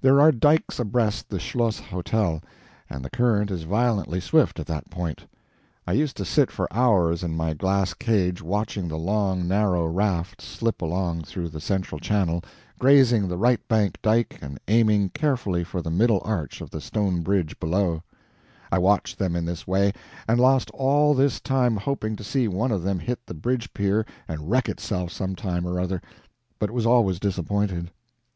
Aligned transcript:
There 0.00 0.20
are 0.20 0.30
dikes 0.30 0.78
abreast 0.78 1.28
the 1.30 1.40
Schloss 1.40 1.80
Hotel, 1.80 2.40
and 2.88 3.04
the 3.04 3.10
current 3.10 3.50
is 3.50 3.64
violently 3.64 4.20
swift 4.20 4.60
at 4.60 4.66
that 4.66 4.88
point. 4.88 5.26
I 5.84 5.94
used 5.94 6.16
to 6.18 6.24
sit 6.24 6.52
for 6.52 6.72
hours 6.72 7.24
in 7.24 7.36
my 7.36 7.54
glass 7.54 7.92
cage, 7.92 8.40
watching 8.40 8.86
the 8.86 8.94
long, 8.96 9.48
narrow 9.48 9.84
rafts 9.86 10.44
slip 10.46 10.80
along 10.80 11.22
through 11.24 11.48
the 11.48 11.60
central 11.60 11.98
channel, 11.98 12.40
grazing 12.78 13.26
the 13.26 13.36
right 13.36 13.58
bank 13.66 13.98
dike 14.00 14.38
and 14.40 14.60
aiming 14.68 15.08
carefully 15.08 15.64
for 15.64 15.82
the 15.82 15.90
middle 15.90 16.22
arch 16.24 16.60
of 16.60 16.70
the 16.70 16.80
stone 16.80 17.22
bridge 17.22 17.58
below; 17.58 18.04
I 18.70 18.78
watched 18.78 19.18
them 19.18 19.34
in 19.34 19.44
this 19.44 19.66
way, 19.66 19.92
and 20.28 20.38
lost 20.38 20.70
all 20.70 21.14
this 21.14 21.40
time 21.40 21.76
hoping 21.78 22.14
to 22.14 22.22
see 22.22 22.46
one 22.46 22.70
of 22.70 22.84
them 22.84 23.00
hit 23.00 23.26
the 23.26 23.34
bridge 23.34 23.74
pier 23.74 24.06
and 24.28 24.48
wreck 24.48 24.68
itself 24.68 25.10
sometime 25.10 25.66
or 25.66 25.80
other, 25.80 26.00
but 26.60 26.70
was 26.70 26.86
always 26.86 27.18
disappointed. 27.18 27.90